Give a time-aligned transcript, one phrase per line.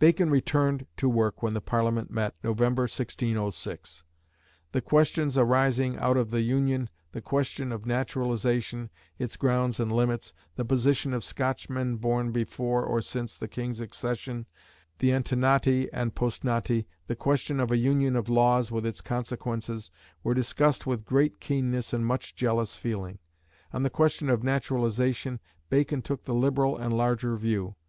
[0.00, 4.02] Bacon returned to work when the Parliament met, November, 1606.
[4.72, 10.32] The questions arising out of the Union, the question of naturalisation, its grounds and limits,
[10.56, 14.44] the position of Scotchmen born before or since the King's accession,
[14.98, 19.92] the Antenati and Postnati, the question of a union of laws, with its consequences,
[20.24, 23.20] were discussed with great keenness and much jealous feeling.
[23.72, 27.76] On the question of naturalisation Bacon took the liberal and larger view.